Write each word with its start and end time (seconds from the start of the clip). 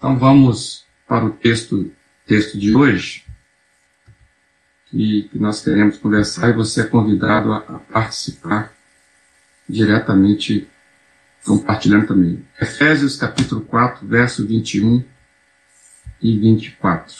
Então 0.00 0.18
vamos 0.18 0.86
para 1.06 1.26
o 1.26 1.30
texto, 1.30 1.92
texto 2.26 2.58
de 2.58 2.74
hoje, 2.74 3.22
que, 4.86 5.24
que 5.24 5.38
nós 5.38 5.62
queremos 5.62 5.98
conversar 5.98 6.48
e 6.48 6.54
você 6.54 6.80
é 6.80 6.84
convidado 6.84 7.52
a, 7.52 7.58
a 7.58 7.78
participar 7.80 8.72
diretamente, 9.68 10.66
compartilhando 11.44 12.06
também. 12.06 12.42
Efésios 12.58 13.14
capítulo 13.16 13.60
4, 13.60 14.08
verso 14.08 14.46
21 14.46 15.04
e 16.22 16.38
24. 16.38 17.14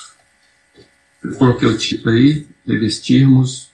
Eu 1.22 1.34
coloquei 1.34 1.68
o 1.68 1.76
título 1.76 2.16
aí, 2.16 2.48
revestirmos 2.66 3.70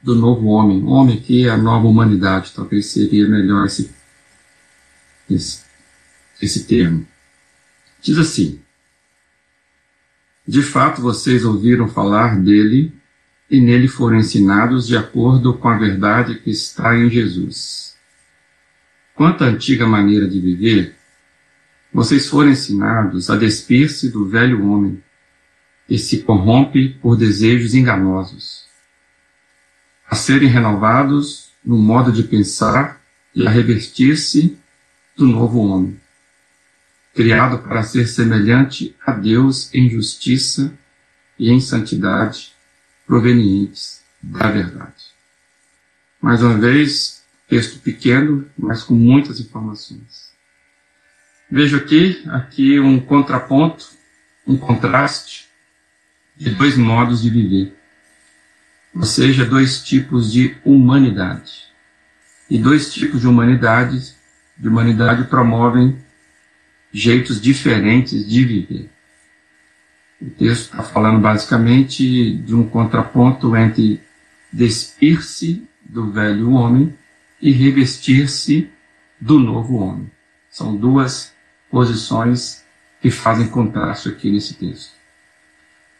do 0.00 0.14
novo 0.14 0.46
homem. 0.46 0.84
Homem 0.84 1.20
que 1.20 1.48
é 1.48 1.50
a 1.50 1.56
nova 1.56 1.88
humanidade, 1.88 2.52
talvez 2.54 2.86
seria 2.86 3.26
melhor 3.26 3.66
esse, 3.66 3.90
esse, 5.28 5.64
esse 6.40 6.64
termo. 6.64 7.09
Diz 8.00 8.18
assim: 8.18 8.60
De 10.46 10.62
fato 10.62 11.02
vocês 11.02 11.44
ouviram 11.44 11.88
falar 11.88 12.38
dele 12.40 12.92
e 13.50 13.60
nele 13.60 13.88
foram 13.88 14.16
ensinados 14.16 14.86
de 14.86 14.96
acordo 14.96 15.54
com 15.54 15.68
a 15.68 15.76
verdade 15.76 16.36
que 16.36 16.50
está 16.50 16.96
em 16.96 17.10
Jesus. 17.10 17.96
Quanto 19.14 19.44
à 19.44 19.48
antiga 19.48 19.86
maneira 19.86 20.26
de 20.26 20.40
viver, 20.40 20.96
vocês 21.92 22.28
foram 22.28 22.50
ensinados 22.50 23.28
a 23.28 23.36
despir-se 23.36 24.08
do 24.08 24.26
velho 24.26 24.66
homem, 24.66 25.02
que 25.86 25.98
se 25.98 26.22
corrompe 26.22 26.90
por 27.02 27.16
desejos 27.16 27.74
enganosos, 27.74 28.64
a 30.08 30.14
serem 30.14 30.48
renovados 30.48 31.50
no 31.64 31.76
modo 31.76 32.12
de 32.12 32.22
pensar 32.22 33.00
e 33.34 33.46
a 33.46 33.50
revestir-se 33.50 34.56
do 35.16 35.26
novo 35.26 35.58
homem, 35.58 35.99
criado 37.14 37.58
para 37.58 37.82
ser 37.82 38.06
semelhante 38.06 38.96
a 39.04 39.12
Deus 39.12 39.72
em 39.74 39.88
justiça 39.88 40.72
e 41.38 41.50
em 41.50 41.60
santidade 41.60 42.52
provenientes 43.06 44.02
da 44.22 44.50
verdade. 44.50 45.10
Mais 46.20 46.42
uma 46.42 46.56
vez, 46.58 47.22
texto 47.48 47.80
pequeno, 47.80 48.46
mas 48.56 48.82
com 48.82 48.94
muitas 48.94 49.40
informações. 49.40 50.30
Vejo 51.50 51.76
aqui, 51.76 52.22
aqui 52.28 52.78
um 52.78 53.00
contraponto, 53.00 53.88
um 54.46 54.56
contraste 54.56 55.48
de 56.36 56.50
dois 56.50 56.76
modos 56.76 57.22
de 57.22 57.30
viver. 57.30 57.76
Ou 58.94 59.02
seja, 59.02 59.44
dois 59.44 59.82
tipos 59.82 60.32
de 60.32 60.56
humanidade. 60.64 61.64
E 62.48 62.58
dois 62.58 62.92
tipos 62.92 63.20
de 63.20 63.26
humanidade, 63.26 64.14
de 64.56 64.68
humanidade 64.68 65.24
promovem 65.24 65.98
jeitos 66.92 67.40
diferentes 67.40 68.26
de 68.28 68.44
viver. 68.44 68.90
O 70.20 70.28
texto 70.30 70.72
está 70.72 70.82
falando 70.82 71.20
basicamente 71.20 72.32
de 72.32 72.54
um 72.54 72.68
contraponto 72.68 73.56
entre 73.56 74.00
despir-se 74.52 75.66
do 75.82 76.10
velho 76.10 76.50
homem 76.52 76.94
e 77.40 77.50
revestir-se 77.50 78.68
do 79.20 79.38
novo 79.38 79.78
homem. 79.78 80.10
São 80.50 80.76
duas 80.76 81.32
posições 81.70 82.64
que 83.00 83.10
fazem 83.10 83.48
contraste 83.48 84.08
aqui 84.08 84.30
nesse 84.30 84.54
texto. 84.54 84.92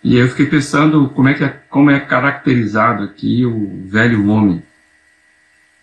E 0.03 0.17
eu 0.17 0.29
fiquei 0.29 0.47
pensando 0.47 1.09
como 1.11 1.29
é, 1.29 1.35
que 1.35 1.45
é, 1.45 1.49
como 1.69 1.91
é 1.91 2.01
caracterizado 2.01 3.05
aqui 3.05 3.45
o 3.45 3.87
velho 3.87 4.29
homem. 4.29 4.63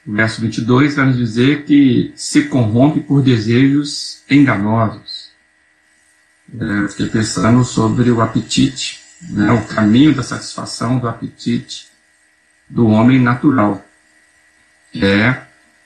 Verso 0.08 0.40
22 0.42 0.96
vai 0.96 1.06
nos 1.06 1.18
dizer 1.18 1.66
que 1.66 2.14
se 2.16 2.46
corrompe 2.46 3.02
por 3.02 3.22
desejos 3.22 4.24
enganosos 4.30 5.28
é, 6.56 6.88
fiquei 6.88 7.08
pensando 7.08 7.64
sobre 7.66 8.10
o 8.10 8.22
apetite, 8.22 9.04
né, 9.30 9.52
o 9.52 9.66
caminho 9.66 10.16
da 10.16 10.24
satisfação 10.24 10.98
do 10.98 11.08
apetite 11.08 11.90
do 12.70 12.88
homem 12.88 13.20
natural, 13.20 13.84
é 14.96 15.42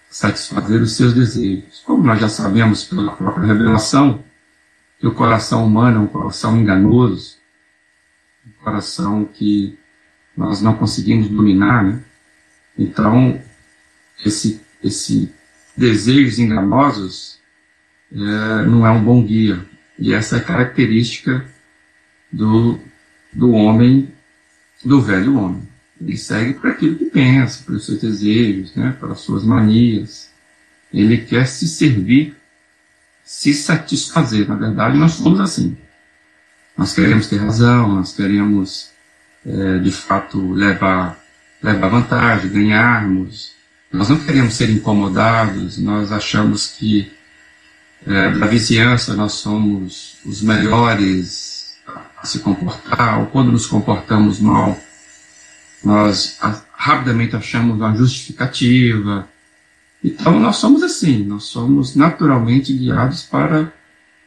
satisfazer 0.09 0.81
os 0.81 0.95
seus 0.95 1.13
desejos. 1.13 1.81
Como 1.85 2.03
nós 2.03 2.19
já 2.19 2.29
sabemos 2.29 2.83
pela 2.83 3.15
própria 3.15 3.47
revelação, 3.47 4.23
que 4.99 5.07
o 5.07 5.13
coração 5.13 5.65
humano 5.65 5.97
é 5.97 5.99
um 6.01 6.07
coração 6.07 6.55
enganoso, 6.59 7.37
um 8.45 8.63
coração 8.63 9.25
que 9.25 9.77
nós 10.37 10.61
não 10.61 10.75
conseguimos 10.75 11.27
dominar, 11.27 11.83
né? 11.83 12.03
Então, 12.77 13.41
esse, 14.25 14.61
esse 14.83 15.31
desejos 15.75 16.39
enganosos 16.39 17.39
é, 18.11 18.65
não 18.65 18.85
é 18.85 18.91
um 18.91 19.03
bom 19.03 19.23
guia. 19.23 19.65
E 19.97 20.13
essa 20.13 20.37
é 20.37 20.39
a 20.39 20.43
característica 20.43 21.45
do, 22.31 22.79
do 23.31 23.51
homem, 23.51 24.11
do 24.83 25.01
velho 25.01 25.37
homem. 25.37 25.67
Ele 25.99 26.17
segue 26.17 26.53
para 26.55 26.71
aquilo 26.71 26.95
que 26.95 27.05
pensa, 27.05 27.63
para 27.63 27.75
os 27.75 27.85
seus 27.85 28.01
desejos, 28.01 28.75
né, 28.75 28.95
para 28.99 29.11
as 29.11 29.19
suas 29.19 29.43
manias. 29.43 30.31
Ele 30.91 31.17
quer 31.17 31.45
se 31.45 31.67
servir, 31.67 32.35
se 33.23 33.53
satisfazer. 33.53 34.47
Na 34.47 34.55
verdade, 34.55 34.97
nós 34.97 35.13
somos 35.13 35.39
assim. 35.39 35.77
Nós 36.75 36.93
queremos 36.93 37.27
ter 37.27 37.37
razão, 37.37 37.95
nós 37.95 38.13
queremos, 38.13 38.89
é, 39.45 39.77
de 39.77 39.91
fato, 39.91 40.51
levar, 40.51 41.23
levar 41.61 41.89
vantagem, 41.89 42.51
ganharmos. 42.51 43.53
Nós 43.91 44.09
não 44.09 44.19
queremos 44.19 44.53
ser 44.53 44.69
incomodados, 44.69 45.77
nós 45.77 46.11
achamos 46.11 46.67
que 46.67 47.11
é, 48.05 48.31
da 48.31 48.47
vizinhança 48.47 49.15
nós 49.15 49.33
somos 49.33 50.17
os 50.25 50.41
melhores 50.41 51.75
a 52.17 52.25
se 52.25 52.39
comportar, 52.39 53.19
ou 53.19 53.25
quando 53.27 53.51
nos 53.51 53.65
comportamos 53.65 54.39
mal, 54.39 54.79
nós 55.83 56.37
rapidamente 56.73 57.35
achamos 57.35 57.77
uma 57.77 57.95
justificativa. 57.95 59.27
Então 60.03 60.39
nós 60.39 60.57
somos 60.57 60.83
assim, 60.83 61.23
nós 61.23 61.45
somos 61.45 61.95
naturalmente 61.95 62.73
guiados 62.73 63.23
para 63.23 63.73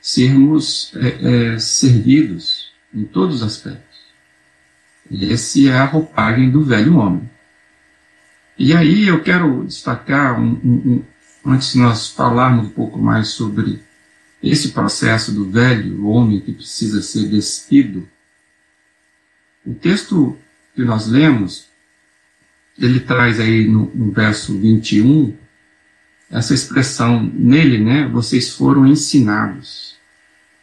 sermos 0.01 0.93
é, 0.97 1.55
é, 1.55 1.59
servidos 1.59 2.73
em 2.95 3.05
todos 3.05 3.37
os 3.37 3.43
aspectos. 3.43 3.99
E 5.11 5.25
esse 5.33 5.69
é 5.69 5.77
a 5.77 5.85
roupagem 5.85 6.51
do 6.51 6.63
velho 6.63 6.97
homem. 6.97 7.31
E 8.59 8.75
aí 8.75 9.09
eu 9.09 9.23
quero 9.23 9.65
destacar 9.65 10.41
um, 10.41 10.53
um, 10.65 11.05
antes 11.45 11.73
de 11.73 11.79
nós 11.79 12.09
falarmos 12.09 12.67
um 12.67 12.71
pouco 12.71 12.99
mais 12.99 13.29
sobre 13.29 13.83
esse 14.43 14.71
processo 14.71 15.33
do 15.33 15.51
velho 15.51 16.07
homem 16.07 16.41
que 16.41 16.53
precisa 16.53 17.03
ser 17.03 17.29
despido, 17.29 18.09
o 19.67 19.75
texto 19.75 20.37
que 20.75 20.85
nós 20.85 21.07
lemos, 21.07 21.69
ele 22.79 23.01
traz 23.01 23.41
aí 23.41 23.67
no, 23.67 23.91
no 23.95 24.13
verso 24.13 24.59
21 24.59 25.35
essa 26.31 26.53
expressão 26.53 27.23
nele, 27.23 27.79
né? 27.79 28.09
Vocês 28.09 28.51
foram 28.51 28.87
ensinados. 28.87 29.97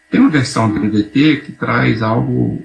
Tem 0.09 0.19
uma 0.19 0.29
versão 0.29 0.71
do 0.71 0.79
NVT 0.79 1.37
que 1.45 1.51
traz 1.53 2.01
algo 2.01 2.63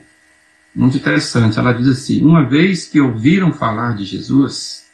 muito 0.74 0.96
interessante. 0.96 1.58
Ela 1.58 1.72
diz 1.72 1.88
assim: 1.88 2.22
Uma 2.22 2.44
vez 2.44 2.86
que 2.86 3.00
ouviram 3.00 3.52
falar 3.52 3.96
de 3.96 4.04
Jesus, 4.04 4.85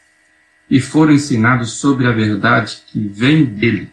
e 0.73 0.81
foram 0.81 1.13
ensinados 1.13 1.73
sobre 1.73 2.07
a 2.07 2.13
verdade 2.13 2.83
que 2.87 2.99
vem 2.99 3.45
dele. 3.45 3.93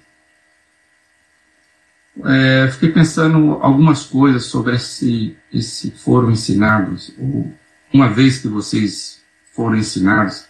É, 2.23 2.69
fiquei 2.72 2.88
pensando 2.88 3.59
algumas 3.62 4.06
coisas 4.06 4.45
sobre 4.45 4.78
esse, 4.78 5.35
esse 5.51 5.91
foram 5.91 6.31
ensinados, 6.31 7.13
ou 7.18 7.53
uma 7.94 8.07
vez 8.07 8.39
que 8.39 8.47
vocês 8.47 9.22
foram 9.51 9.75
ensinados, 9.75 10.45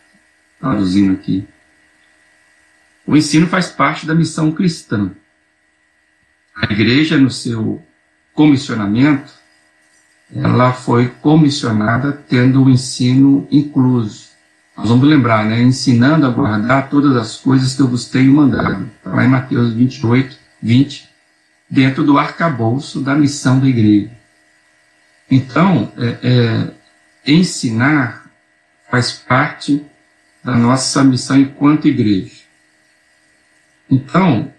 traduzindo 0.59 1.13
aqui. 1.13 1.47
O 3.07 3.18
ensino 3.18 3.47
faz 3.47 3.72
parte 3.72 4.06
da 4.06 4.13
missão 4.13 4.51
cristã. 4.51 5.12
A 6.56 6.72
igreja, 6.72 7.18
no 7.18 7.31
seu 7.31 7.84
comissionamento, 8.35 9.34
ela 10.31 10.74
foi 10.74 11.07
comissionada 11.07 12.13
tendo 12.13 12.63
o 12.63 12.69
ensino 12.69 13.48
incluso. 13.50 14.28
Nós 14.79 14.87
vamos 14.87 15.09
lembrar, 15.09 15.45
né? 15.45 15.61
Ensinando 15.61 16.25
a 16.25 16.29
guardar 16.29 16.89
todas 16.89 17.13
as 17.17 17.35
coisas 17.35 17.75
que 17.75 17.81
eu 17.81 17.87
vos 17.89 18.05
tenho 18.05 18.33
mandado. 18.33 18.89
Está 18.95 19.09
lá 19.09 19.25
em 19.25 19.27
Mateus 19.27 19.73
28, 19.73 20.37
20, 20.63 21.09
dentro 21.69 22.01
do 22.01 22.17
arcabouço 22.17 23.01
da 23.01 23.13
missão 23.13 23.59
da 23.59 23.67
igreja. 23.67 24.09
Então, 25.29 25.91
é, 25.97 26.17
é, 26.23 26.71
ensinar 27.29 28.31
faz 28.89 29.11
parte 29.11 29.85
da 30.41 30.55
nossa 30.55 31.03
missão 31.03 31.37
enquanto 31.37 31.89
igreja. 31.89 32.39
Então, 33.91 34.53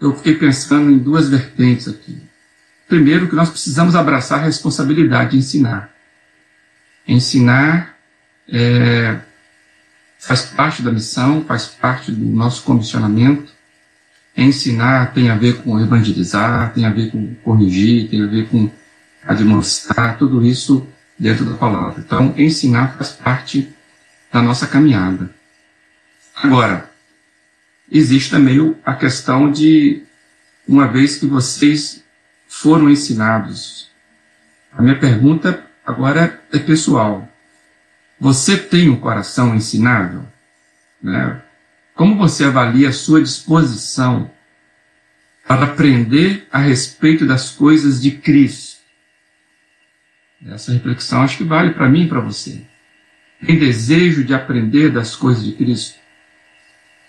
eu 0.00 0.16
fiquei 0.16 0.34
pensando 0.34 0.90
em 0.90 0.96
duas 0.96 1.28
vertentes 1.28 1.88
aqui. 1.88 2.22
Primeiro, 2.88 3.28
que 3.28 3.36
nós 3.36 3.50
precisamos 3.50 3.94
abraçar 3.94 4.38
a 4.38 4.44
responsabilidade 4.44 5.32
de 5.32 5.36
ensinar. 5.36 5.92
Ensinar 7.06 7.98
é, 8.50 9.27
faz 10.18 10.42
parte 10.42 10.82
da 10.82 10.90
missão, 10.90 11.44
faz 11.44 11.66
parte 11.66 12.10
do 12.10 12.24
nosso 12.24 12.62
comissionamento. 12.64 13.52
Ensinar 14.36 15.12
tem 15.12 15.30
a 15.30 15.36
ver 15.36 15.62
com 15.62 15.80
evangelizar, 15.80 16.72
tem 16.72 16.84
a 16.84 16.90
ver 16.90 17.10
com 17.10 17.34
corrigir, 17.36 18.08
tem 18.08 18.22
a 18.22 18.26
ver 18.26 18.48
com 18.48 18.70
admoestar, 19.24 20.18
tudo 20.18 20.44
isso 20.44 20.86
dentro 21.18 21.44
da 21.44 21.56
palavra. 21.56 22.02
Então, 22.04 22.34
ensinar 22.36 22.96
faz 22.96 23.10
parte 23.10 23.72
da 24.32 24.40
nossa 24.40 24.66
caminhada. 24.66 25.30
Agora, 26.34 26.90
existe 27.90 28.30
também 28.30 28.76
a 28.84 28.94
questão 28.94 29.50
de, 29.50 30.04
uma 30.66 30.86
vez 30.86 31.16
que 31.16 31.26
vocês 31.26 32.04
foram 32.46 32.88
ensinados, 32.88 33.90
a 34.72 34.82
minha 34.82 34.98
pergunta 34.98 35.64
agora 35.84 36.40
é 36.52 36.58
pessoal. 36.58 37.28
Você 38.20 38.56
tem 38.56 38.88
um 38.88 38.96
coração 38.96 39.54
ensinável? 39.54 40.26
Né? 41.02 41.40
Como 41.94 42.16
você 42.16 42.44
avalia 42.44 42.88
a 42.88 42.92
sua 42.92 43.22
disposição 43.22 44.30
para 45.46 45.64
aprender 45.64 46.46
a 46.52 46.58
respeito 46.58 47.26
das 47.26 47.50
coisas 47.50 48.02
de 48.02 48.12
Cristo? 48.12 48.78
Essa 50.46 50.72
reflexão 50.72 51.22
acho 51.22 51.38
que 51.38 51.44
vale 51.44 51.72
para 51.72 51.88
mim 51.88 52.04
e 52.04 52.08
para 52.08 52.20
você. 52.20 52.62
Tem 53.44 53.58
desejo 53.58 54.24
de 54.24 54.34
aprender 54.34 54.90
das 54.90 55.14
coisas 55.14 55.44
de 55.44 55.52
Cristo? 55.52 55.98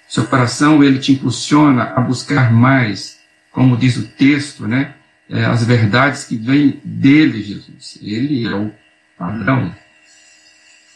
Seu 0.07 0.25
coração 0.25 0.83
ele 0.83 0.99
te 0.99 1.11
impulsiona 1.11 1.93
a 1.95 2.01
buscar 2.01 2.51
mais, 2.51 3.19
como 3.51 3.77
diz 3.77 3.97
o 3.97 4.07
texto, 4.07 4.67
né? 4.67 4.95
É, 5.29 5.45
as 5.45 5.63
verdades 5.63 6.23
que 6.23 6.35
vêm 6.35 6.81
dele, 6.83 7.43
Jesus. 7.43 7.99
Ele 8.01 8.47
é 8.47 8.55
o 8.55 8.73
padrão. 9.15 9.75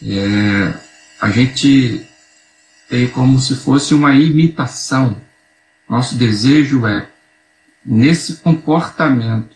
É, 0.06 0.74
a 1.22 1.30
gente 1.30 2.06
tem 2.90 3.08
como 3.08 3.40
se 3.40 3.56
fosse 3.56 3.94
uma 3.94 4.14
imitação. 4.14 5.16
Nosso 5.90 6.16
desejo 6.16 6.86
é, 6.86 7.08
nesse 7.86 8.36
comportamento, 8.38 9.56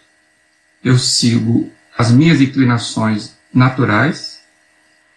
eu 0.84 0.98
sigo 0.98 1.72
as 1.98 2.12
minhas 2.12 2.40
inclinações 2.40 3.36
naturais 3.54 4.40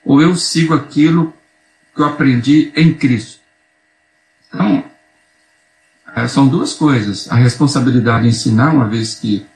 ou 0.05 0.21
eu 0.21 0.35
sigo 0.35 0.75
aquilo 0.75 1.33
que 1.95 2.01
eu 2.01 2.07
aprendi 2.07 2.73
em 2.75 2.93
Cristo. 2.95 3.41
Então, 4.49 4.85
é, 6.17 6.27
são 6.27 6.49
duas 6.49 6.73
coisas. 6.73 7.31
A 7.31 7.37
responsabilidade 7.37 8.23
de 8.23 8.31
ensinar, 8.31 8.75
uma 8.75 8.89
vez 8.89 9.15
que 9.15 9.47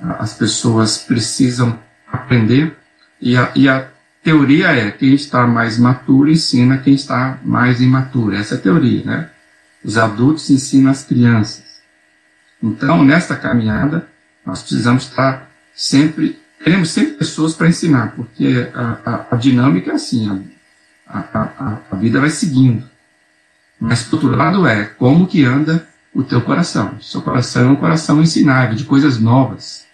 as 0.00 0.34
pessoas 0.34 0.98
precisam 0.98 1.78
aprender, 2.06 2.76
e 3.20 3.36
a, 3.36 3.50
e 3.56 3.68
a 3.68 3.88
teoria 4.28 4.68
é 4.68 4.90
quem 4.90 5.14
está 5.14 5.46
mais 5.46 5.78
maturo 5.78 6.30
ensina 6.30 6.76
quem 6.76 6.92
está 6.92 7.38
mais 7.42 7.80
imaturo. 7.80 8.36
Essa 8.36 8.56
é 8.56 8.58
a 8.58 8.60
teoria, 8.60 9.02
né? 9.02 9.30
Os 9.82 9.96
adultos 9.96 10.50
ensinam 10.50 10.90
as 10.90 11.02
crianças. 11.02 11.64
Então, 12.62 13.02
nesta 13.02 13.34
caminhada, 13.34 14.06
nós 14.44 14.60
precisamos 14.60 15.04
estar 15.04 15.50
sempre, 15.74 16.38
teremos 16.62 16.90
sempre 16.90 17.14
pessoas 17.14 17.54
para 17.54 17.68
ensinar, 17.68 18.12
porque 18.16 18.68
a, 18.74 18.98
a, 19.06 19.26
a, 19.30 19.36
dinâmica 19.36 19.92
é 19.92 19.94
assim, 19.94 20.46
a, 21.06 21.80
a, 21.90 21.96
vida 21.96 22.20
vai 22.20 22.28
seguindo. 22.28 22.84
Mas, 23.80 24.02
por 24.02 24.16
outro 24.16 24.36
lado, 24.36 24.66
é 24.66 24.84
como 24.84 25.26
que 25.26 25.42
anda 25.42 25.88
o 26.12 26.22
teu 26.22 26.42
coração. 26.42 27.00
Seu 27.00 27.22
coração 27.22 27.62
é 27.62 27.72
um 27.72 27.76
coração 27.76 28.20
ensinável, 28.20 28.74
de 28.74 28.84
coisas 28.84 29.18
novas, 29.18 29.86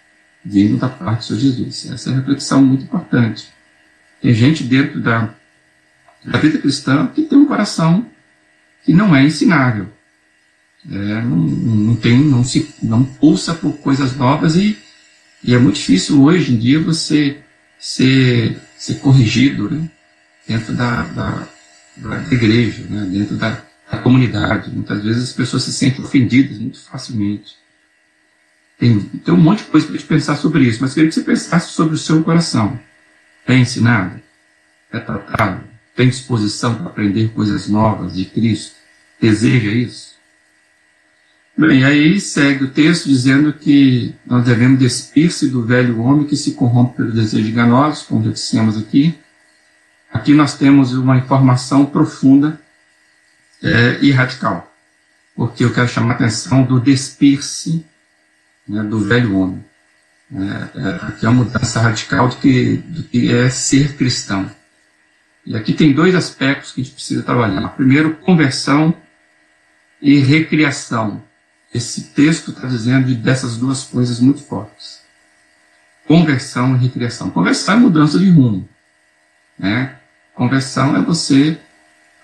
vindo 0.43 0.77
da 0.77 0.89
parte 0.89 1.19
do 1.19 1.23
Senhor 1.23 1.39
Jesus. 1.39 1.89
Essa 1.89 2.09
é 2.09 2.11
uma 2.11 2.19
reflexão 2.19 2.61
muito 2.61 2.83
importante. 2.83 3.54
Tem 4.25 4.33
gente 4.33 4.63
dentro 4.63 4.99
da, 4.99 5.29
da 6.25 6.39
vida 6.39 6.57
cristã 6.57 7.05
que 7.05 7.21
tem 7.21 7.37
um 7.37 7.45
coração 7.45 8.09
que 8.83 8.91
não 8.91 9.15
é 9.15 9.23
ensinável. 9.23 9.87
É, 10.91 11.21
não, 11.21 11.37
não, 11.37 11.95
tem, 11.95 12.17
não 12.23 12.43
se, 12.43 12.73
não 12.81 13.03
pulsa 13.03 13.53
por 13.53 13.77
coisas 13.77 14.17
novas 14.17 14.55
e, 14.55 14.79
e 15.43 15.53
é 15.53 15.59
muito 15.59 15.75
difícil 15.75 16.23
hoje 16.23 16.55
em 16.55 16.57
dia 16.57 16.79
você 16.79 17.37
ser, 17.77 18.59
ser 18.75 18.95
corrigido 18.95 19.69
né, 19.69 19.91
dentro 20.47 20.73
da, 20.73 21.03
da, 21.03 21.47
da 21.97 22.33
igreja, 22.33 22.83
né, 22.89 23.07
dentro 23.07 23.35
da, 23.35 23.61
a 23.91 23.97
comunidade. 23.97 24.71
Muitas 24.71 25.03
vezes 25.03 25.23
as 25.25 25.33
pessoas 25.33 25.61
se 25.61 25.71
sentem 25.71 26.03
ofendidas 26.03 26.57
muito 26.57 26.83
facilmente. 26.83 27.57
Tem, 28.79 28.99
tem 29.01 29.33
um 29.35 29.37
monte 29.37 29.59
de 29.59 29.65
coisa 29.65 29.85
para 29.85 29.95
gente 29.95 30.07
pensar 30.07 30.35
sobre 30.35 30.63
isso, 30.63 30.79
mas 30.81 30.95
queria 30.95 31.09
que 31.09 31.13
você 31.13 31.21
pensasse 31.21 31.73
sobre 31.73 31.93
o 31.93 31.99
seu 31.99 32.23
coração. 32.23 32.79
É 33.47 33.55
ensinado? 33.55 34.19
É 34.91 34.99
tratado? 34.99 35.63
Tem 35.95 36.09
disposição 36.09 36.75
para 36.75 36.87
aprender 36.87 37.29
coisas 37.29 37.67
novas 37.67 38.15
de 38.15 38.25
Cristo? 38.25 38.75
Deseja 39.21 39.71
isso? 39.71 40.15
Bem, 41.57 41.85
aí 41.85 42.19
segue 42.19 42.65
o 42.65 42.71
texto 42.71 43.07
dizendo 43.07 43.53
que 43.53 44.13
nós 44.25 44.43
devemos 44.43 44.77
despir-se 44.77 45.47
do 45.47 45.65
velho 45.65 46.01
homem 46.01 46.27
que 46.27 46.35
se 46.35 46.51
corrompe 46.51 46.97
pelo 46.97 47.13
desejo 47.13 47.47
enganoso, 47.47 48.05
como 48.07 48.25
já 48.25 48.31
dissemos 48.31 48.77
aqui. 48.77 49.17
Aqui 50.11 50.33
nós 50.33 50.57
temos 50.57 50.93
uma 50.93 51.17
informação 51.17 51.85
profunda 51.85 52.59
é, 53.63 53.99
e 54.01 54.11
radical. 54.11 54.69
Porque 55.33 55.63
eu 55.63 55.73
quero 55.73 55.87
chamar 55.87 56.11
a 56.11 56.15
atenção 56.15 56.63
do 56.63 56.79
despir-se 56.79 57.85
né, 58.67 58.83
do 58.83 58.99
velho 58.99 59.37
homem. 59.37 59.63
É, 60.33 60.79
é, 60.79 60.95
aqui 61.07 61.25
é 61.25 61.29
uma 61.29 61.43
mudança 61.43 61.79
radical 61.79 62.29
do 62.29 62.35
que, 62.37 62.77
do 62.77 63.03
que 63.03 63.33
é 63.33 63.49
ser 63.49 63.95
cristão. 63.95 64.49
E 65.45 65.55
aqui 65.55 65.73
tem 65.73 65.93
dois 65.93 66.15
aspectos 66.15 66.71
que 66.71 66.81
a 66.81 66.83
gente 66.83 66.93
precisa 66.93 67.21
trabalhar. 67.21 67.69
Primeiro, 67.69 68.15
conversão 68.17 68.95
e 70.01 70.19
recriação. 70.19 71.23
Esse 71.73 72.05
texto 72.13 72.51
está 72.51 72.67
dizendo 72.67 73.13
dessas 73.15 73.57
duas 73.57 73.83
coisas 73.83 74.19
muito 74.19 74.41
fortes. 74.41 75.01
Conversão 76.07 76.75
e 76.75 76.79
recriação. 76.79 77.29
Conversão 77.29 77.75
é 77.75 77.77
mudança 77.77 78.17
de 78.17 78.29
rumo. 78.29 78.67
Né? 79.57 79.95
Conversão 80.33 80.95
é 80.95 81.01
você 81.01 81.59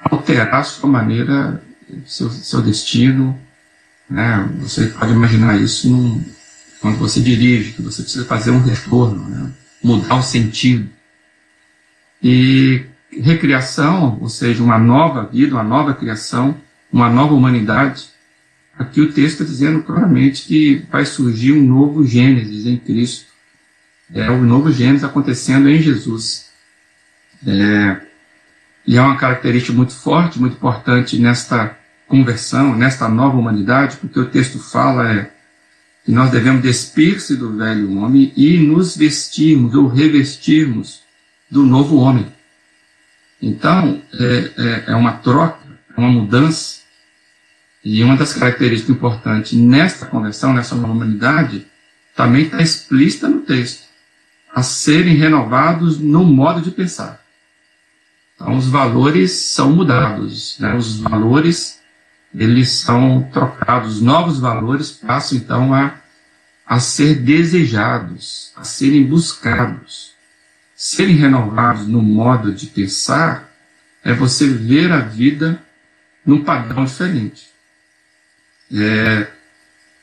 alterar 0.03 0.55
a 0.55 0.63
sua 0.63 0.89
maneira, 0.89 1.61
seu, 2.05 2.29
seu 2.31 2.61
destino. 2.61 3.39
Né? 4.09 4.49
Você 4.59 4.87
pode 4.87 5.11
imaginar 5.11 5.59
isso 5.59 5.89
num, 5.89 6.23
quando 6.81 6.97
você 6.97 7.21
dirige, 7.21 7.73
que 7.73 7.81
você 7.81 8.01
precisa 8.01 8.25
fazer 8.25 8.49
um 8.49 8.61
retorno, 8.61 9.29
né? 9.29 9.51
mudar 9.83 10.15
o 10.15 10.23
sentido. 10.23 10.89
E 12.21 12.83
recriação, 13.11 14.17
ou 14.19 14.29
seja, 14.29 14.63
uma 14.63 14.79
nova 14.79 15.25
vida, 15.25 15.55
uma 15.55 15.63
nova 15.63 15.93
criação, 15.93 16.57
uma 16.91 17.09
nova 17.09 17.35
humanidade. 17.35 18.09
Aqui 18.77 18.99
o 18.99 19.13
texto 19.13 19.41
está 19.41 19.43
dizendo 19.43 19.83
claramente 19.83 20.43
que 20.43 20.85
vai 20.91 21.05
surgir 21.05 21.51
um 21.53 21.61
novo 21.61 22.03
Gênesis 22.03 22.65
em 22.65 22.77
Cristo. 22.77 23.27
É 24.13 24.29
o 24.31 24.41
novo 24.41 24.71
Gênesis 24.71 25.03
acontecendo 25.03 25.69
em 25.69 25.79
Jesus. 25.79 26.49
É, 27.45 28.01
e 28.87 28.97
é 28.97 29.01
uma 29.01 29.17
característica 29.17 29.73
muito 29.73 29.93
forte, 29.93 30.39
muito 30.39 30.55
importante 30.55 31.17
nesta 31.19 31.77
conversão, 32.07 32.75
nesta 32.75 33.07
nova 33.07 33.37
humanidade, 33.37 33.97
porque 33.97 34.19
o 34.19 34.25
texto 34.25 34.59
fala 34.59 35.11
é 35.11 35.31
que 36.11 36.15
nós 36.15 36.29
devemos 36.29 36.61
despir-se 36.61 37.37
do 37.37 37.55
velho 37.55 37.97
homem 37.97 38.33
e 38.35 38.57
nos 38.57 38.97
vestirmos 38.97 39.73
ou 39.73 39.87
revestirmos 39.87 41.03
do 41.49 41.63
novo 41.63 41.95
homem. 41.99 42.27
Então, 43.41 44.01
é, 44.13 44.51
é, 44.57 44.83
é 44.91 44.95
uma 44.97 45.13
troca, 45.13 45.57
é 45.95 45.97
uma 45.97 46.11
mudança. 46.11 46.81
E 47.81 48.03
uma 48.03 48.17
das 48.17 48.33
características 48.33 48.93
importantes 48.93 49.53
nesta 49.53 50.05
conversão, 50.05 50.53
nessa 50.53 50.75
humanidade, 50.75 51.65
também 52.13 52.43
está 52.43 52.61
explícita 52.61 53.29
no 53.29 53.39
texto, 53.43 53.87
a 54.53 54.61
serem 54.61 55.15
renovados 55.15 55.97
no 55.97 56.25
modo 56.25 56.59
de 56.59 56.71
pensar. 56.71 57.23
Então, 58.35 58.57
os 58.57 58.67
valores 58.67 59.31
são 59.31 59.71
mudados, 59.71 60.57
né? 60.59 60.75
os 60.75 60.99
valores 60.99 61.79
eles 62.35 62.69
são 62.71 63.29
trocados, 63.31 64.01
novos 64.01 64.39
valores 64.39 64.91
passam 64.91 65.37
então 65.37 65.73
a, 65.73 66.00
a 66.71 66.79
ser 66.79 67.15
desejados, 67.15 68.53
a 68.55 68.63
serem 68.63 69.03
buscados. 69.03 70.13
Serem 70.75 71.15
renovados 71.15 71.85
no 71.85 72.01
modo 72.01 72.53
de 72.53 72.67
pensar 72.67 73.51
é 74.03 74.13
você 74.13 74.47
ver 74.47 74.91
a 74.91 74.99
vida 74.99 75.61
num 76.25 76.43
padrão 76.43 76.85
diferente. 76.85 77.49
É, 78.73 79.27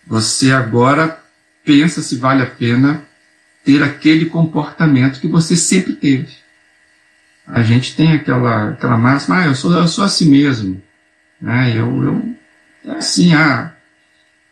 você 0.07 0.53
agora 0.53 1.19
pensa 1.65 2.03
se 2.03 2.17
vale 2.17 2.43
a 2.43 2.51
pena 2.51 3.03
ter 3.65 3.83
aquele 3.83 4.27
comportamento 4.27 5.21
que 5.21 5.29
você 5.29 5.57
sempre 5.57 5.95
teve 5.95 6.37
a 7.51 7.63
gente 7.63 7.97
tem 7.97 8.13
aquela, 8.13 8.71
aquela 8.71 8.99
máxima, 8.99 9.39
ah, 9.39 9.47
eu 9.47 9.55
sou, 9.55 9.73
eu 9.73 9.89
sou 9.89 10.05
assim 10.05 10.31
mesmo. 10.31 10.83
Né? 11.41 11.73
Eu, 11.75 12.05
eu, 12.05 12.37
é 12.85 12.99
assim, 12.99 13.35
ah, 13.35 13.73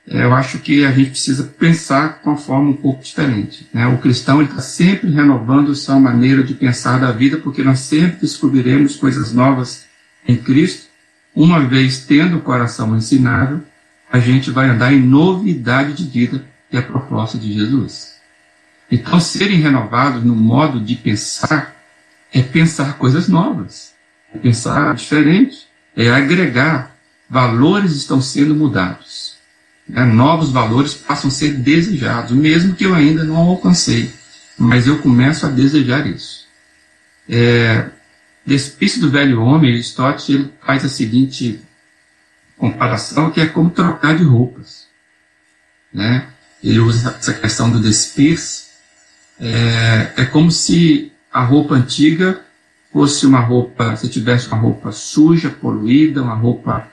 eu 0.07 0.33
acho 0.35 0.59
que 0.59 0.85
a 0.85 0.93
gente 0.93 1.11
precisa 1.11 1.45
pensar 1.45 2.21
com 2.21 2.31
uma 2.31 2.37
forma 2.37 2.71
um 2.71 2.77
pouco 2.77 3.03
diferente. 3.03 3.69
Né? 3.73 3.87
O 3.87 3.99
cristão 3.99 4.41
está 4.41 4.61
sempre 4.61 5.11
renovando 5.11 5.75
sua 5.75 5.99
maneira 5.99 6.43
de 6.43 6.55
pensar 6.55 7.01
da 7.01 7.11
vida, 7.11 7.39
porque 7.39 7.63
nós 7.63 7.81
sempre 7.81 8.21
descobriremos 8.21 8.97
coisas 8.97 9.33
novas 9.33 9.85
em 10.27 10.37
Cristo, 10.37 10.87
uma 11.35 11.61
vez 11.61 12.01
tendo 12.01 12.39
o 12.39 12.41
coração 12.41 12.97
ensinável 12.97 13.61
a 14.11 14.19
gente 14.19 14.51
vai 14.51 14.69
andar 14.69 14.93
em 14.93 15.01
novidade 15.01 15.93
de 15.93 16.05
vida, 16.05 16.45
que 16.71 16.77
é 16.77 16.81
a 16.81 16.83
proposta 16.83 17.37
de 17.37 17.53
Jesus. 17.53 18.17
Então, 18.91 19.19
serem 19.19 19.61
renovados 19.61 20.23
no 20.25 20.35
modo 20.35 20.81
de 20.81 20.95
pensar 20.95 21.75
é 22.33 22.43
pensar 22.43 22.99
coisas 22.99 23.29
novas, 23.29 23.95
é 24.35 24.39
pensar 24.39 24.95
diferente, 24.95 25.67
é 25.97 26.11
agregar. 26.11 26.95
Valores 27.29 27.93
estão 27.93 28.21
sendo 28.21 28.55
mudados. 28.55 29.26
Né? 29.89 30.05
Novos 30.05 30.51
valores 30.51 30.95
passam 30.95 31.29
a 31.29 31.33
ser 31.33 31.55
desejados, 31.55 32.33
mesmo 32.33 32.75
que 32.75 32.85
eu 32.85 32.95
ainda 32.95 33.25
não 33.25 33.37
alcancei, 33.37 34.13
mas 34.59 34.87
eu 34.87 34.99
começo 34.99 35.47
a 35.47 35.51
desejar 35.51 36.07
isso. 36.07 36.47
É, 37.29 37.91
do 39.01 39.11
velho 39.11 39.43
homem, 39.43 39.73
Aristóteles 39.73 40.29
ele 40.29 40.53
faz 40.65 40.85
a 40.85 40.89
seguinte 40.89 41.61
comparação, 42.57 43.31
que 43.31 43.41
é 43.41 43.47
como 43.47 43.71
trocar 43.71 44.17
de 44.17 44.25
roupas. 44.25 44.87
Né? 45.93 46.27
Ele 46.63 46.79
usa 46.79 47.11
essa 47.11 47.35
questão 47.35 47.71
do 47.71 47.81
despir-se. 47.81 48.67
É, 49.39 50.13
é 50.17 50.25
como 50.25 50.51
se 50.51 51.13
a 51.31 51.43
roupa 51.43 51.75
antiga 51.75 52.41
fosse 52.93 53.27
uma 53.27 53.41
roupa, 53.41 53.95
se 53.97 54.09
tivesse 54.09 54.49
uma 54.49 54.57
roupa 54.57 54.91
suja, 54.91 55.51
poluída, 55.51 56.23
uma 56.23 56.35
roupa 56.35 56.89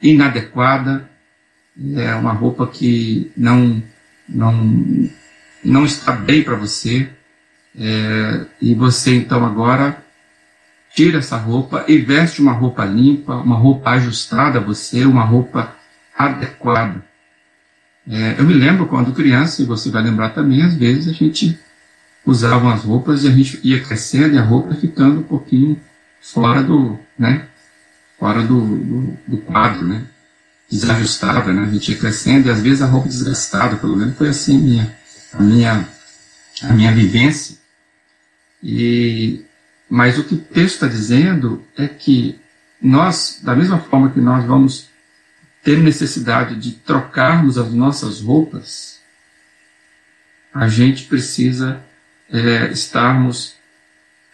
inadequada, 0.00 1.09
é 1.96 2.14
uma 2.14 2.32
roupa 2.32 2.66
que 2.66 3.30
não 3.36 3.82
não 4.28 5.10
não 5.62 5.84
está 5.84 6.12
bem 6.12 6.42
para 6.42 6.56
você, 6.56 7.08
é, 7.78 8.46
e 8.60 8.74
você 8.74 9.14
então 9.14 9.44
agora 9.44 10.02
tira 10.94 11.18
essa 11.18 11.36
roupa 11.36 11.84
e 11.86 11.98
veste 11.98 12.40
uma 12.40 12.52
roupa 12.52 12.84
limpa, 12.84 13.34
uma 13.34 13.56
roupa 13.56 13.90
ajustada 13.90 14.58
a 14.58 14.62
você, 14.62 15.04
uma 15.04 15.24
roupa 15.24 15.74
adequada. 16.16 17.04
É, 18.08 18.36
eu 18.38 18.44
me 18.44 18.54
lembro 18.54 18.86
quando 18.86 19.12
criança, 19.12 19.62
e 19.62 19.64
você 19.64 19.90
vai 19.90 20.02
lembrar 20.02 20.30
também, 20.30 20.62
às 20.62 20.74
vezes 20.74 21.08
a 21.08 21.12
gente 21.12 21.58
usava 22.24 22.72
as 22.72 22.84
roupas 22.84 23.24
e 23.24 23.28
a 23.28 23.30
gente 23.30 23.60
ia 23.62 23.82
crescendo 23.82 24.34
e 24.34 24.38
a 24.38 24.42
roupa 24.42 24.74
ficando 24.74 25.20
um 25.20 25.22
pouquinho 25.22 25.80
fora 26.20 26.62
do, 26.62 26.98
né, 27.18 27.46
fora 28.18 28.42
do, 28.42 28.60
do, 28.60 29.18
do 29.26 29.38
quadro, 29.38 29.86
né, 29.86 30.04
desajustada, 30.70 31.52
né, 31.52 31.64
a 31.64 31.72
gente 31.72 31.90
ia 31.90 31.98
crescendo 31.98 32.46
e 32.46 32.50
às 32.50 32.60
vezes 32.60 32.82
a 32.82 32.86
roupa 32.86 33.08
desgastada, 33.08 33.76
pelo 33.76 33.96
menos 33.96 34.16
foi 34.16 34.28
assim 34.28 34.58
minha, 34.58 34.96
a 35.32 35.42
minha, 35.42 35.88
a 36.62 36.72
minha 36.72 36.92
vivência. 36.92 37.58
E 38.62 39.44
mas 39.90 40.16
o 40.16 40.24
que 40.24 40.36
o 40.36 40.38
texto 40.38 40.74
está 40.74 40.86
dizendo 40.86 41.64
é 41.76 41.88
que 41.88 42.38
nós, 42.80 43.40
da 43.42 43.56
mesma 43.56 43.80
forma 43.80 44.10
que 44.10 44.20
nós 44.20 44.44
vamos 44.44 44.88
ter 45.64 45.78
necessidade 45.78 46.54
de 46.54 46.72
trocarmos 46.72 47.58
as 47.58 47.72
nossas 47.72 48.20
roupas, 48.20 49.00
a 50.54 50.68
gente 50.68 51.04
precisa 51.06 51.82
é, 52.32 52.70
estarmos 52.70 53.56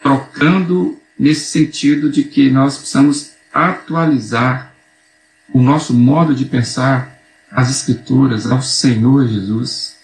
trocando 0.03 1.01
nesse 1.19 1.47
sentido 1.47 2.11
de 2.11 2.23
que 2.23 2.51
nós 2.51 2.77
precisamos 2.77 3.33
atualizar 3.53 4.75
o 5.53 5.63
nosso 5.63 5.95
modo 5.95 6.35
de 6.35 6.45
pensar 6.45 7.17
as 7.51 7.71
Escrituras 7.71 8.51
ao 8.51 8.63
Senhor 8.63 9.27
Jesus. 9.27 9.97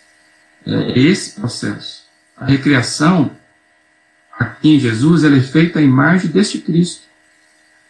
É 0.65 0.99
esse 0.99 1.33
processo. 1.33 2.03
A 2.37 2.47
recriação 2.47 3.31
aqui 4.39 4.77
em 4.77 4.81
Jesus, 4.81 5.25
ela 5.25 5.37
é 5.37 5.41
feita 5.41 5.79
à 5.79 5.83
imagem 5.83 6.31
deste 6.31 6.59
Cristo. 6.59 7.03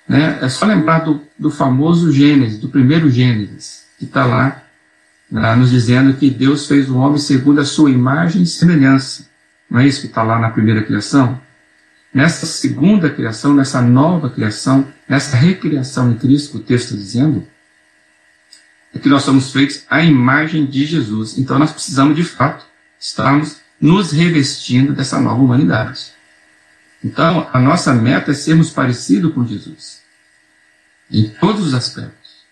Né? 0.08 0.38
É 0.40 0.48
só 0.48 0.66
lembrar 0.66 1.00
do, 1.00 1.20
do 1.38 1.50
famoso 1.50 2.10
Gênesis, 2.12 2.58
do 2.58 2.68
primeiro 2.68 3.10
Gênesis, 3.10 3.86
que 3.98 4.04
está 4.04 4.24
lá, 4.24 4.62
lá, 5.30 5.54
nos 5.54 5.70
dizendo 5.70 6.14
que 6.14 6.30
Deus 6.30 6.66
fez 6.66 6.90
o 6.90 6.96
homem 6.96 7.18
segundo 7.18 7.60
a 7.60 7.64
sua 7.64 7.90
imagem 7.90 8.42
e 8.42 8.46
semelhança. 8.46 9.30
Não 9.70 9.80
é 9.80 9.86
isso 9.86 10.00
que 10.00 10.06
está 10.06 10.22
lá 10.22 10.38
na 10.38 10.50
primeira 10.50 10.82
criação? 10.82 11.40
Nessa 12.12 12.44
segunda 12.44 13.08
criação, 13.08 13.54
nessa 13.54 13.80
nova 13.80 14.28
criação, 14.28 14.86
nessa 15.08 15.36
recriação 15.36 16.12
em 16.12 16.16
Cristo, 16.16 16.58
o 16.58 16.60
texto 16.60 16.94
dizendo, 16.94 17.46
é 18.94 18.98
que 18.98 19.08
nós 19.08 19.22
somos 19.22 19.50
feitos 19.50 19.84
à 19.88 20.02
imagem 20.02 20.66
de 20.66 20.84
Jesus. 20.84 21.38
Então 21.38 21.58
nós 21.58 21.72
precisamos, 21.72 22.14
de 22.14 22.24
fato, 22.24 22.66
estarmos 23.00 23.56
nos 23.80 24.12
revestindo 24.12 24.92
dessa 24.92 25.20
nova 25.20 25.42
humanidade. 25.42 26.12
Então, 27.04 27.48
a 27.52 27.58
nossa 27.58 27.92
meta 27.92 28.30
é 28.30 28.34
sermos 28.34 28.70
parecidos 28.70 29.34
com 29.34 29.44
Jesus, 29.44 30.02
em 31.10 31.28
todos 31.28 31.66
os 31.66 31.74
aspectos. 31.74 32.42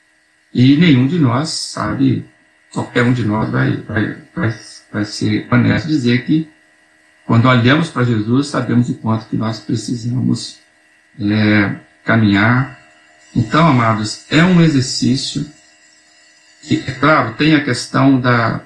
E 0.52 0.76
nenhum 0.76 1.06
de 1.06 1.18
nós 1.18 1.50
sabe, 1.50 2.28
qualquer 2.72 3.04
um 3.04 3.12
de 3.12 3.24
nós 3.24 3.48
vai, 3.48 3.76
vai, 3.76 4.16
vai, 4.34 4.60
vai 4.92 5.04
ser 5.04 5.46
honesto 5.52 5.86
dizer 5.86 6.24
que, 6.24 6.50
quando 7.30 7.46
olhamos 7.46 7.88
para 7.88 8.02
Jesus, 8.02 8.48
sabemos 8.48 8.88
o 8.88 8.94
quanto 8.94 9.26
que 9.26 9.36
nós 9.36 9.60
precisamos 9.60 10.58
é, 11.16 11.76
caminhar. 12.04 12.76
Então, 13.36 13.68
amados, 13.68 14.24
é 14.28 14.42
um 14.42 14.60
exercício 14.60 15.46
que, 16.60 16.82
é 16.84 16.90
claro, 16.90 17.34
tem 17.34 17.54
a 17.54 17.62
questão 17.62 18.20
da, 18.20 18.62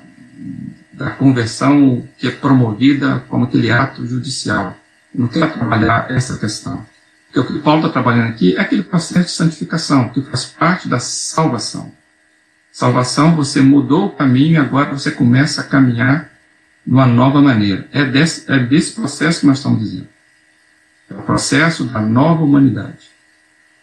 da 0.94 1.10
conversão 1.10 2.08
que 2.16 2.26
é 2.26 2.30
promovida 2.30 3.22
como 3.28 3.44
aquele 3.44 3.70
ato 3.70 4.06
judicial 4.06 4.74
não 5.14 5.28
quero 5.28 5.52
trabalhar 5.52 6.10
essa 6.10 6.38
questão. 6.38 6.86
Porque 7.26 7.40
o 7.40 7.46
que 7.46 7.62
Paulo 7.62 7.80
está 7.80 7.92
trabalhando 7.92 8.30
aqui 8.30 8.56
é 8.56 8.60
aquele 8.62 8.82
processo 8.82 9.26
de 9.26 9.32
santificação, 9.32 10.08
que 10.08 10.22
faz 10.22 10.46
parte 10.46 10.88
da 10.88 10.98
salvação. 10.98 11.92
Salvação, 12.72 13.36
você 13.36 13.60
mudou 13.60 14.06
o 14.06 14.12
caminho 14.12 14.54
e 14.54 14.56
agora 14.56 14.90
você 14.90 15.10
começa 15.10 15.60
a 15.60 15.64
caminhar 15.64 16.30
de 16.86 16.92
uma 16.92 17.06
nova 17.06 17.40
maneira. 17.40 17.88
É 17.92 18.04
desse, 18.04 18.50
é 18.50 18.58
desse 18.58 18.92
processo 18.92 19.40
que 19.40 19.46
nós 19.46 19.58
estamos 19.58 19.80
dizendo. 19.80 20.08
É 21.10 21.14
o 21.14 21.22
processo 21.22 21.84
da 21.84 22.00
nova 22.00 22.42
humanidade. 22.42 23.10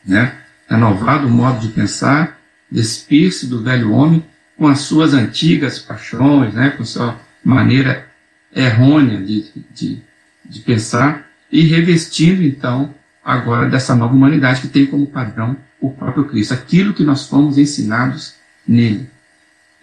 Né? 0.06 0.36
Renovado 0.68 1.28
o 1.28 1.30
modo 1.30 1.60
de 1.60 1.70
pensar, 1.70 2.40
despir-se 2.70 3.48
do 3.48 3.64
velho 3.64 3.92
homem 3.92 4.26
com 4.58 4.68
as 4.68 4.80
suas 4.80 5.14
antigas 5.14 5.80
paixões, 5.80 6.54
né? 6.54 6.72
com 6.72 6.86
sua 6.86 7.20
maneira 7.44 8.08
errônea 8.54 9.20
de, 9.20 9.52
de, 9.74 10.02
de 10.46 10.60
pensar 10.62 11.28
e 11.52 11.62
revestindo 11.64 12.44
então 12.44 12.94
agora 13.24 13.70
dessa 13.70 13.96
nova 13.96 14.14
humanidade 14.14 14.62
que 14.62 14.68
tem 14.68 14.86
como 14.86 15.08
padrão 15.08 15.58
o 15.80 15.92
próprio 15.92 16.26
Cristo, 16.26 16.54
aquilo 16.54 16.94
que 16.94 17.04
nós 17.04 17.28
fomos 17.28 17.58
ensinados 17.58 18.36
nele. 18.68 19.10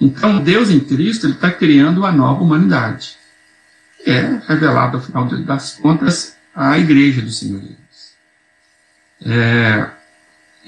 Então 0.01 0.43
Deus 0.43 0.71
em 0.71 0.81
Cristo 0.81 1.27
ele 1.27 1.35
está 1.35 1.51
criando 1.51 1.99
uma 1.99 2.13
nova 2.13 2.43
humanidade, 2.43 3.17
que 4.03 4.11
é 4.11 4.41
revelada 4.47 4.97
ao 4.97 5.03
final 5.03 5.27
das 5.27 5.75
contas 5.75 6.37
à 6.55 6.79
Igreja 6.79 7.21
do 7.21 7.31
Senhor 7.31 7.61
Jesus. 7.61 7.79
É, 9.25 9.91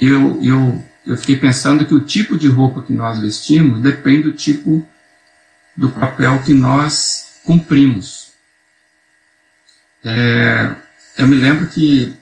eu, 0.00 0.42
eu, 0.42 0.84
eu 1.06 1.16
fiquei 1.16 1.36
pensando 1.36 1.86
que 1.86 1.94
o 1.94 2.00
tipo 2.00 2.36
de 2.36 2.48
roupa 2.48 2.82
que 2.82 2.92
nós 2.92 3.20
vestimos 3.20 3.80
depende 3.80 4.24
do 4.24 4.32
tipo 4.32 4.86
do 5.76 5.90
papel 5.90 6.42
que 6.42 6.52
nós 6.52 7.40
cumprimos. 7.44 8.32
É, 10.04 10.74
eu 11.18 11.28
me 11.28 11.36
lembro 11.36 11.66
que 11.68 12.14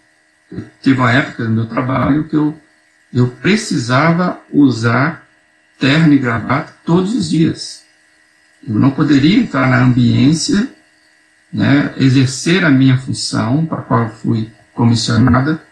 tive 0.82 0.98
uma 0.98 1.12
época 1.12 1.44
no 1.44 1.50
meu 1.50 1.66
trabalho 1.66 2.24
que 2.24 2.36
eu, 2.36 2.58
eu 3.12 3.28
precisava 3.28 4.40
usar 4.52 5.27
terno 5.78 6.12
e 6.12 6.18
gravata 6.18 6.75
todos 6.85 7.14
os 7.14 7.30
dias. 7.30 7.85
Eu 8.66 8.75
não 8.75 8.90
poderia 8.90 9.38
entrar 9.38 9.68
na 9.68 9.82
ambiência, 9.82 10.68
né, 11.52 11.94
exercer 11.97 12.64
a 12.64 12.70
minha 12.70 12.99
função 12.99 13.64
para 13.64 13.78
a 13.78 13.82
qual 13.82 14.11
fui 14.11 14.50
comissionada, 14.75 15.62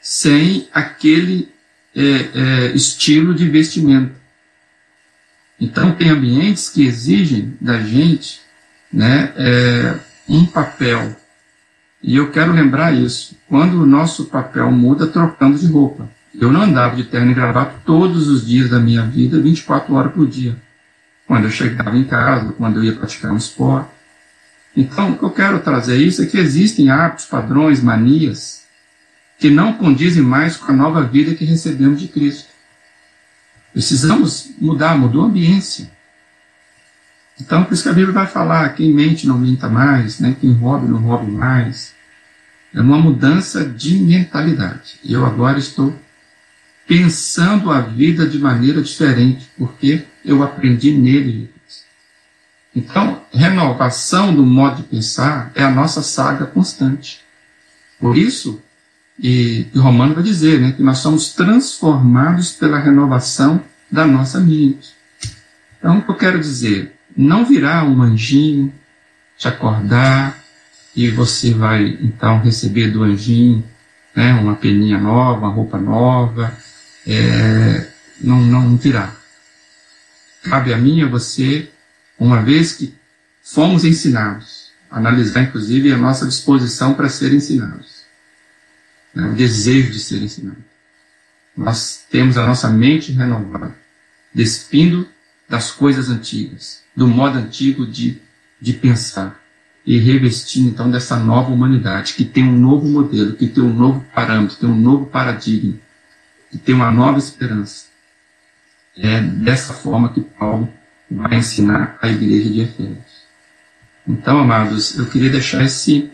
sem 0.00 0.68
aquele 0.72 1.50
é, 1.94 2.02
é, 2.02 2.66
estilo 2.72 3.34
de 3.34 3.48
vestimento. 3.48 4.14
Então, 5.60 5.92
tem 5.92 6.10
ambientes 6.10 6.68
que 6.68 6.86
exigem 6.86 7.56
da 7.60 7.80
gente 7.80 8.40
né, 8.92 9.32
é, 9.36 9.98
um 10.28 10.46
papel 10.46 11.16
e 12.02 12.16
eu 12.16 12.30
quero 12.30 12.52
lembrar 12.52 12.92
isso. 12.92 13.36
Quando 13.48 13.82
o 13.82 13.86
nosso 13.86 14.26
papel 14.26 14.70
muda, 14.70 15.06
trocando 15.06 15.58
de 15.58 15.66
roupa. 15.66 16.08
Eu 16.40 16.52
não 16.52 16.62
andava 16.62 16.94
de 16.94 17.04
terno 17.04 17.32
e 17.32 17.34
gravata 17.34 17.74
todos 17.84 18.28
os 18.28 18.46
dias 18.46 18.70
da 18.70 18.78
minha 18.78 19.02
vida, 19.02 19.40
24 19.40 19.92
horas 19.92 20.12
por 20.12 20.26
dia. 20.26 20.56
Quando 21.26 21.44
eu 21.44 21.50
chegava 21.50 21.96
em 21.96 22.04
casa, 22.04 22.52
quando 22.52 22.76
eu 22.76 22.84
ia 22.84 22.94
praticar 22.94 23.32
um 23.32 23.36
esporte. 23.36 23.90
Então, 24.76 25.10
o 25.10 25.18
que 25.18 25.24
eu 25.24 25.30
quero 25.30 25.58
trazer 25.60 25.96
isso 25.96 26.22
é 26.22 26.26
que 26.26 26.38
existem 26.38 26.90
hábitos, 26.90 27.26
padrões, 27.26 27.82
manias 27.82 28.62
que 29.38 29.50
não 29.50 29.72
condizem 29.72 30.22
mais 30.22 30.56
com 30.56 30.70
a 30.70 30.74
nova 30.74 31.02
vida 31.02 31.34
que 31.34 31.44
recebemos 31.44 32.00
de 32.00 32.08
Cristo. 32.08 32.48
Precisamos 33.72 34.50
mudar, 34.60 34.96
mudou 34.96 35.24
a 35.24 35.26
ambiência. 35.26 35.90
Então, 37.40 37.64
por 37.64 37.74
isso 37.74 37.82
que 37.82 37.88
a 37.88 37.92
Bíblia 37.92 38.12
vai 38.12 38.26
falar: 38.26 38.68
quem 38.70 38.92
mente 38.92 39.26
não 39.26 39.38
minta 39.38 39.68
mais, 39.68 40.18
né? 40.18 40.36
quem 40.40 40.52
roube 40.52 40.88
não 40.88 40.98
roube 40.98 41.30
mais. 41.30 41.94
É 42.74 42.80
uma 42.80 42.98
mudança 42.98 43.64
de 43.64 43.98
mentalidade. 43.98 45.00
Eu 45.04 45.24
agora 45.24 45.58
estou 45.58 45.94
pensando 46.88 47.70
a 47.70 47.82
vida 47.82 48.26
de 48.26 48.38
maneira 48.38 48.80
diferente, 48.80 49.46
porque 49.58 50.04
eu 50.24 50.42
aprendi 50.42 50.90
nele. 50.90 51.52
Então, 52.74 53.22
renovação 53.30 54.34
do 54.34 54.42
modo 54.42 54.78
de 54.78 54.82
pensar 54.84 55.52
é 55.54 55.62
a 55.62 55.70
nossa 55.70 56.02
saga 56.02 56.46
constante. 56.46 57.20
Por 58.00 58.16
isso, 58.16 58.62
e, 59.20 59.66
o 59.74 59.80
Romano 59.80 60.14
vai 60.14 60.22
dizer 60.22 60.60
né, 60.60 60.72
que 60.72 60.82
nós 60.82 60.98
somos 60.98 61.34
transformados 61.34 62.52
pela 62.52 62.78
renovação 62.78 63.62
da 63.90 64.06
nossa 64.06 64.40
mente. 64.40 64.94
Então, 65.78 65.98
o 65.98 66.02
que 66.02 66.10
eu 66.10 66.14
quero 66.14 66.40
dizer? 66.40 66.94
Não 67.14 67.44
virá 67.44 67.84
um 67.84 68.00
anjinho 68.00 68.72
te 69.36 69.46
acordar 69.46 70.38
e 70.96 71.10
você 71.10 71.52
vai 71.52 71.98
então 72.00 72.40
receber 72.40 72.90
do 72.90 73.02
anjinho 73.02 73.62
né, 74.14 74.32
uma 74.34 74.56
peninha 74.56 74.98
nova, 74.98 75.46
uma 75.46 75.52
roupa 75.52 75.78
nova. 75.78 76.52
É, 77.10 77.88
não, 78.20 78.38
não 78.42 78.76
virá. 78.76 79.16
Cabe 80.42 80.74
a 80.74 80.76
mim 80.76 80.98
e 80.98 81.02
a 81.02 81.08
você, 81.08 81.70
uma 82.18 82.42
vez 82.42 82.74
que 82.74 82.94
fomos 83.42 83.82
ensinados, 83.82 84.70
analisar 84.90 85.42
inclusive 85.42 85.90
a 85.90 85.96
nossa 85.96 86.26
disposição 86.26 86.92
para 86.92 87.08
ser 87.08 87.32
ensinados, 87.32 88.02
né, 89.14 89.28
o 89.28 89.34
desejo 89.34 89.90
de 89.90 90.00
ser 90.00 90.22
ensinado. 90.22 90.62
Nós 91.56 92.04
temos 92.10 92.36
a 92.36 92.46
nossa 92.46 92.68
mente 92.68 93.10
renovada, 93.10 93.74
despindo 94.34 95.08
das 95.48 95.70
coisas 95.70 96.10
antigas, 96.10 96.82
do 96.94 97.08
modo 97.08 97.38
antigo 97.38 97.86
de, 97.86 98.20
de 98.60 98.74
pensar, 98.74 99.42
e 99.84 99.98
revestindo 99.98 100.68
então 100.68 100.90
dessa 100.90 101.16
nova 101.16 101.50
humanidade, 101.50 102.12
que 102.12 102.24
tem 102.24 102.44
um 102.44 102.58
novo 102.58 102.86
modelo, 102.86 103.34
que 103.34 103.48
tem 103.48 103.64
um 103.64 103.72
novo 103.72 104.04
parâmetro, 104.14 104.56
tem 104.56 104.68
um 104.68 104.78
novo 104.78 105.06
paradigma, 105.06 105.74
que 106.50 106.58
tem 106.58 106.74
uma 106.74 106.90
nova 106.90 107.18
esperança. 107.18 107.86
É 108.96 109.20
dessa 109.20 109.72
forma 109.72 110.12
que 110.12 110.20
Paulo 110.20 110.72
vai 111.10 111.38
ensinar 111.38 111.98
a 112.02 112.08
igreja 112.08 112.50
de 112.50 112.60
Efésios. 112.60 113.18
Então, 114.06 114.38
amados, 114.38 114.98
eu 114.98 115.06
queria 115.06 115.30
deixar 115.30 115.62
esse, 115.64 116.10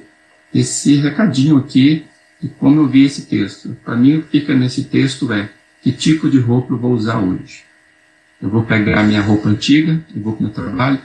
esse 0.53 0.97
recadinho 0.97 1.57
aqui 1.57 2.05
de 2.41 2.49
como 2.49 2.81
eu 2.81 2.89
vi 2.89 3.05
esse 3.05 3.23
texto. 3.27 3.77
Para 3.85 3.97
mim, 3.97 4.17
o 4.17 4.23
que 4.23 4.41
fica 4.41 4.55
nesse 4.55 4.85
texto 4.85 5.33
é 5.33 5.49
que 5.81 5.93
tipo 5.93 6.29
de 6.29 6.39
roupa 6.39 6.75
eu 6.75 6.79
vou 6.79 6.93
usar 6.93 7.19
hoje. 7.19 7.65
Eu 8.43 8.51
vou 8.51 8.65
pegar 8.65 9.03
minha 9.05 9.23
roupa 9.23 9.49
antiga 9.49 10.01
e 10.15 10.19
vou 10.19 10.33
para 10.33 10.41
o 10.41 10.43
meu 10.45 10.53
trabalho, 10.53 11.01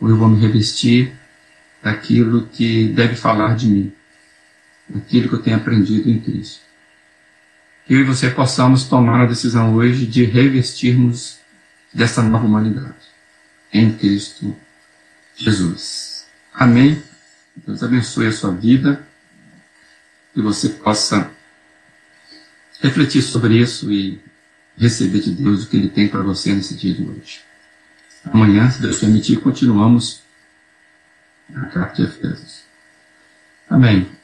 ou 0.00 0.08
eu 0.08 0.16
vou 0.16 0.28
me 0.28 0.40
revestir 0.40 1.12
daquilo 1.82 2.46
que 2.46 2.88
deve 2.88 3.14
falar 3.14 3.54
de 3.54 3.68
mim, 3.68 3.92
daquilo 4.88 5.28
que 5.28 5.34
eu 5.34 5.42
tenho 5.42 5.56
aprendido 5.56 6.10
em 6.10 6.18
Cristo. 6.18 6.62
Eu 7.88 8.00
e 8.00 8.04
você 8.04 8.30
possamos 8.30 8.84
tomar 8.84 9.22
a 9.22 9.26
decisão 9.26 9.74
hoje 9.74 10.06
de 10.06 10.24
revestirmos 10.24 11.38
dessa 11.92 12.22
nova 12.22 12.46
humanidade 12.46 12.94
em 13.72 13.92
Cristo 13.92 14.56
Jesus. 15.34 16.26
Amém? 16.54 17.02
Deus 17.66 17.82
abençoe 17.82 18.26
a 18.28 18.32
sua 18.32 18.52
vida, 18.52 19.06
que 20.32 20.40
você 20.40 20.68
possa 20.68 21.30
refletir 22.80 23.22
sobre 23.22 23.58
isso 23.58 23.90
e 23.92 24.20
receber 24.76 25.20
de 25.20 25.32
Deus 25.32 25.64
o 25.64 25.68
que 25.68 25.76
Ele 25.76 25.88
tem 25.88 26.08
para 26.08 26.22
você 26.22 26.52
nesse 26.54 26.74
dia 26.74 26.94
de 26.94 27.02
hoje. 27.02 27.40
Amanhã, 28.24 28.70
se 28.70 28.80
Deus 28.80 28.98
permitir, 28.98 29.40
continuamos 29.40 30.22
na 31.48 31.66
carta 31.66 31.96
de 31.96 32.08
Efésios. 32.08 32.62
Amém. 33.68 34.21